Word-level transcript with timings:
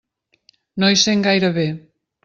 No 0.83 0.89
hi 0.95 0.99
sent 1.03 1.23
gaire 1.31 1.55
bé. 1.61 1.71